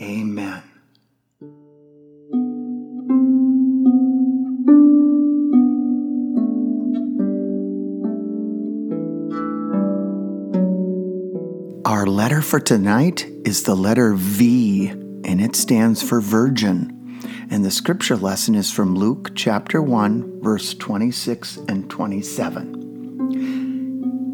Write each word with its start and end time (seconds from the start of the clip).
Amen. 0.00 0.62
Our 11.84 12.06
letter 12.06 12.42
for 12.42 12.60
tonight 12.60 13.26
is 13.44 13.64
the 13.64 13.74
letter 13.74 14.14
V, 14.14 14.86
and 14.88 15.40
it 15.40 15.56
stands 15.56 16.00
for 16.00 16.20
virgin. 16.20 16.94
And 17.50 17.64
the 17.64 17.72
scripture 17.72 18.16
lesson 18.16 18.54
is 18.54 18.70
from 18.70 18.94
Luke 18.94 19.32
chapter 19.34 19.82
1, 19.82 20.40
verse 20.40 20.74
26 20.74 21.56
and 21.68 21.90
27. 21.90 22.74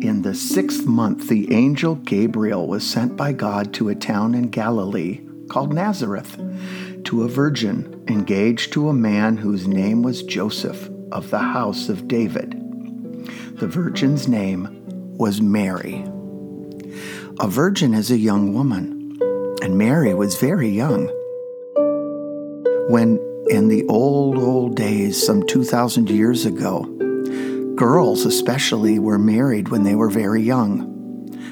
In 0.03 0.21
the 0.21 0.35
sixth 0.35 0.85
month, 0.85 1.29
the 1.29 1.51
angel 1.55 1.95
Gabriel 1.95 2.67
was 2.67 2.87
sent 2.87 3.17
by 3.17 3.33
God 3.33 3.73
to 3.75 3.89
a 3.89 3.95
town 3.95 4.35
in 4.35 4.51
Galilee 4.51 5.23
called 5.55 5.73
Nazareth 5.73 6.37
to 7.05 7.23
a 7.23 7.29
virgin 7.29 8.05
engaged 8.09 8.73
to 8.73 8.89
a 8.89 8.93
man 8.93 9.37
whose 9.37 9.69
name 9.69 10.03
was 10.03 10.25
Joseph 10.25 10.91
of 11.13 11.31
the 11.31 11.39
house 11.39 11.89
of 11.89 12.09
David. 12.09 12.61
The 13.61 13.69
virgin's 13.69 14.27
name 14.27 14.83
was 15.17 15.41
Mary. 15.41 16.05
A 17.39 17.47
virgin 17.47 17.95
is 17.95 18.11
a 18.11 18.19
young 18.19 18.53
woman, 18.53 19.17
and 19.63 19.79
Mary 19.79 20.13
was 20.13 20.41
very 20.41 20.71
young 20.71 21.07
when 22.89 23.21
in 23.49 23.69
the 23.69 23.87
old, 23.89 24.37
old 24.37 24.75
days, 24.75 25.25
some 25.25 25.47
2,000 25.47 26.11
years 26.11 26.47
ago, 26.47 26.83
girls 27.77 28.27
especially 28.27 28.99
were 28.99 29.21
married 29.21 29.69
when 29.69 29.85
they 29.85 29.95
were 29.95 30.11
very 30.11 30.43
young 30.43 30.94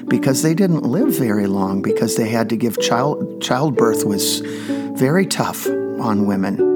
because 0.07 0.41
they 0.41 0.53
didn't 0.53 0.83
live 0.83 1.09
very 1.17 1.47
long 1.47 1.81
because 1.81 2.15
they 2.15 2.29
had 2.29 2.49
to 2.49 2.57
give 2.57 2.79
child 2.79 3.41
childbirth 3.41 4.05
was 4.05 4.41
very 4.97 5.25
tough 5.25 5.67
on 5.67 6.25
women. 6.25 6.73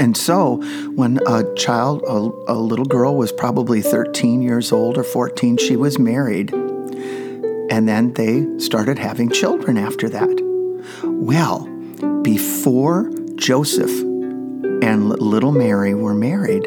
And 0.00 0.16
so, 0.16 0.56
when 0.94 1.20
a 1.26 1.44
child, 1.54 2.02
a, 2.08 2.52
a, 2.52 2.54
little 2.54 2.86
girl 2.86 3.16
was 3.16 3.30
probably 3.30 3.82
13 3.82 4.40
years 4.40 4.72
old 4.72 4.96
or 4.96 5.04
14, 5.04 5.58
she 5.58 5.76
was 5.76 5.98
married. 5.98 6.52
And 6.52 7.88
then 7.88 8.14
they 8.14 8.46
started 8.58 8.98
having 8.98 9.30
children 9.30 9.76
after 9.76 10.08
that. 10.08 10.40
Well, 11.04 11.66
before 12.22 13.10
Joseph 13.36 13.90
and 14.82 15.10
little 15.20 15.52
Mary 15.52 15.94
were 15.94 16.14
married, 16.14 16.64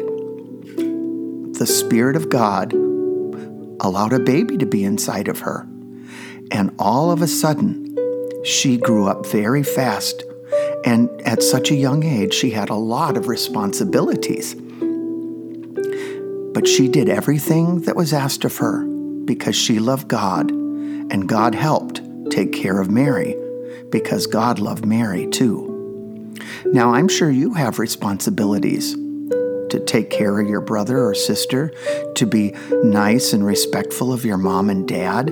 the 1.58 1.66
Spirit 1.66 2.16
of 2.16 2.28
God 2.28 2.72
allowed 3.80 4.12
a 4.12 4.18
baby 4.18 4.56
to 4.58 4.66
be 4.66 4.84
inside 4.84 5.28
of 5.28 5.40
her. 5.40 5.66
And 6.50 6.74
all 6.78 7.10
of 7.10 7.22
a 7.22 7.26
sudden, 7.26 7.96
she 8.44 8.76
grew 8.76 9.06
up 9.06 9.26
very 9.26 9.62
fast. 9.62 10.22
And 10.84 11.10
at 11.22 11.42
such 11.42 11.70
a 11.70 11.76
young 11.76 12.04
age, 12.04 12.32
she 12.32 12.50
had 12.50 12.70
a 12.70 12.74
lot 12.74 13.16
of 13.16 13.28
responsibilities. 13.28 14.54
But 16.54 16.68
she 16.68 16.88
did 16.88 17.08
everything 17.08 17.80
that 17.82 17.96
was 17.96 18.12
asked 18.12 18.44
of 18.44 18.56
her 18.58 18.84
because 19.24 19.56
she 19.56 19.78
loved 19.78 20.08
God, 20.08 20.50
and 20.50 21.28
God 21.28 21.54
helped 21.54 22.00
take 22.30 22.52
care 22.52 22.80
of 22.80 22.90
Mary 22.90 23.34
because 23.90 24.26
God 24.26 24.58
loved 24.58 24.86
Mary 24.86 25.26
too. 25.26 25.72
Now, 26.66 26.94
I'm 26.94 27.08
sure 27.08 27.30
you 27.30 27.54
have 27.54 27.78
responsibilities 27.78 28.96
to 29.70 29.80
take 29.80 30.10
care 30.10 30.38
of 30.40 30.48
your 30.48 30.60
brother 30.60 31.04
or 31.04 31.14
sister, 31.14 31.72
to 32.14 32.26
be 32.26 32.54
nice 32.84 33.32
and 33.32 33.44
respectful 33.44 34.12
of 34.12 34.24
your 34.24 34.36
mom 34.36 34.70
and 34.70 34.86
dad, 34.86 35.26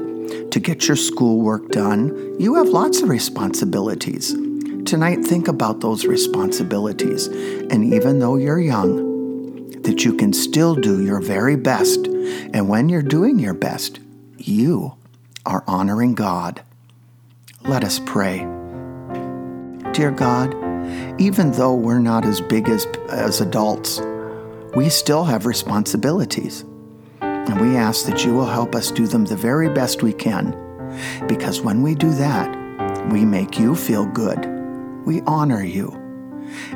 to 0.51 0.61
get 0.61 0.89
your 0.89 0.97
schoolwork 0.97 1.69
done. 1.71 2.37
You 2.39 2.55
have 2.55 2.69
lots 2.69 3.03
of 3.03 3.09
responsibilities. 3.09 4.35
Tonight, 4.85 5.25
think 5.25 5.49
about 5.49 5.81
those 5.81 6.05
responsibilities. 6.05 7.27
And 7.27 7.93
even 7.95 8.19
though 8.19 8.37
you're 8.37 8.61
young, 8.61 9.73
that 9.83 10.05
you 10.05 10.15
can 10.17 10.33
still 10.33 10.75
do 10.75 11.03
your 11.03 11.21
very 11.21 11.57
best. 11.57 12.07
And 12.07 12.69
when 12.69 12.89
you're 12.89 13.03
doing 13.03 13.39
your 13.39 13.55
best, 13.55 14.01
you 14.39 14.95
are 15.47 15.65
honoring 15.67 16.15
God. 16.15 16.63
Let 17.63 17.85
us 17.85 18.01
pray. 18.05 18.39
Dear 19.93 20.11
God, 20.11 20.55
even 21.21 21.53
though 21.53 21.75
we're 21.75 21.99
not 21.99 22.25
as 22.25 22.41
big 22.41 22.69
as, 22.69 22.87
as 23.09 23.41
adults, 23.41 24.01
we 24.77 24.89
still 24.89 25.25
have 25.25 25.47
responsibilities. 25.47 26.65
And 27.21 27.61
we 27.61 27.77
ask 27.77 28.07
that 28.07 28.25
you 28.25 28.35
will 28.35 28.47
help 28.47 28.75
us 28.75 28.91
do 28.91 29.07
them 29.07 29.25
the 29.25 29.37
very 29.37 29.69
best 29.69 30.03
we 30.03 30.13
can. 30.13 30.51
Because 31.29 31.61
when 31.61 31.83
we 31.83 31.95
do 31.95 32.11
that, 32.15 33.11
we 33.13 33.25
make 33.25 33.59
you 33.59 33.75
feel 33.75 34.07
good. 34.07 34.47
We 35.05 35.21
honor 35.23 35.63
you. 35.63 35.93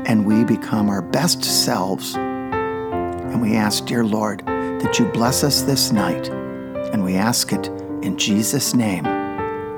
And 0.07 0.27
we 0.27 0.45
become 0.45 0.89
our 0.89 1.03
best 1.03 1.43
selves. 1.45 2.15
And 2.15 3.43
we 3.43 3.57
ask, 3.57 3.87
dear 3.87 4.05
Lord, 4.05 4.45
that 4.47 4.99
you 4.99 5.07
bless 5.07 5.43
us 5.43 5.63
this 5.63 5.91
night. 5.91 6.29
And 6.29 7.03
we 7.05 7.17
ask 7.17 7.53
it 7.53 7.67
in 8.03 8.17
Jesus' 8.17 8.75
name. 8.75 9.07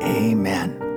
Amen. 0.03 0.90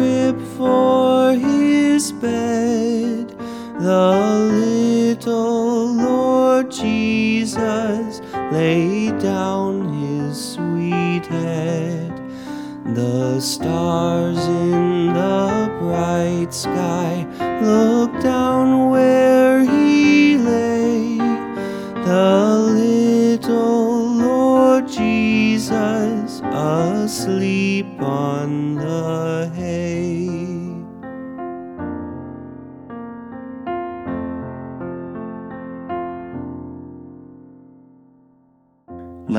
For 0.00 1.32
his 1.32 2.12
bed. 2.12 3.28
The 3.78 4.48
little 4.52 5.94
Lord 5.94 6.70
Jesus 6.70 8.20
laid 8.52 9.18
down 9.18 9.92
his 10.02 10.52
sweet 10.54 11.26
head. 11.26 12.12
The 12.94 13.40
stars 13.40 14.38
in 14.46 15.12
the 15.12 15.70
bright 15.80 16.52
sky 16.52 17.26
looked 17.62 18.22
down 18.22 18.59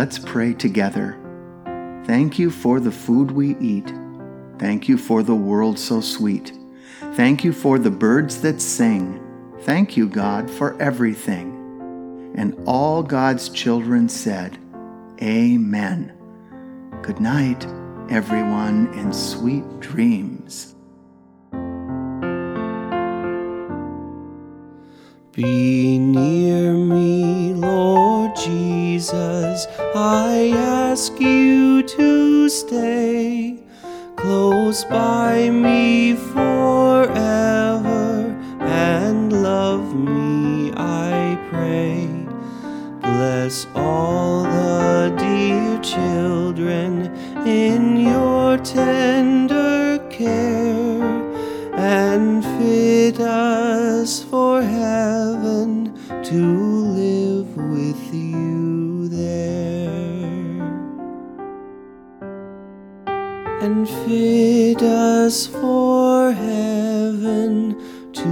Let's 0.02 0.18
pray 0.18 0.56
together. 0.56 1.16
Thank 2.08 2.40
you 2.40 2.50
for 2.50 2.80
the 2.80 2.92
food 2.92 3.30
we 3.30 3.56
eat. 3.58 3.94
Thank 4.58 4.90
you 4.90 4.98
for 4.98 5.22
the 5.22 5.36
world 5.36 5.78
so 5.78 6.02
sweet. 6.02 6.54
Thank 7.14 7.44
you 7.44 7.54
for 7.54 7.78
the 7.78 7.92
birds 7.92 8.42
that 8.42 8.62
sing. 8.62 9.22
Thank 9.60 9.96
you, 9.96 10.10
God, 10.10 10.50
for 10.50 10.76
everything. 10.82 12.34
And 12.36 12.60
all 12.66 13.04
God's 13.04 13.50
children 13.50 14.10
said, 14.10 14.58
Amen. 15.22 16.18
Good 17.04 17.20
night, 17.20 17.64
everyone, 18.10 18.92
and 18.96 19.16
sweet 19.16 19.82
dreams. 19.82 20.74
Be 25.32 26.00
I 29.52 30.54
ask 30.56 31.20
you 31.20 31.84
to 31.84 32.48
stay 32.48 33.60
close 34.16 34.86
by 34.86 35.50
me 35.50 36.16
forever 36.16 37.10
and 38.62 39.44
love 39.44 39.94
me, 39.94 40.72
I 40.78 41.38
pray. 41.50 42.08
Bless 43.02 43.68
all 43.76 44.44
the 44.44 45.14
dear 45.18 45.82
children 45.82 47.14
in 47.46 48.00
your 48.00 48.58
tender 48.58 50.00
care 50.10 51.04
and 51.76 52.42
fit 52.58 53.20
us 53.20 54.24
for 54.24 54.62
heaven 54.62 55.94
to 56.24 56.71
us 65.32 65.48
for 65.48 66.34
heaven 66.34 67.72
to 68.12 68.28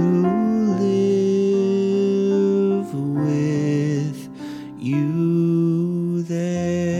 live 0.84 2.92
with 2.92 4.28
you 4.78 6.22
there. 6.24 6.90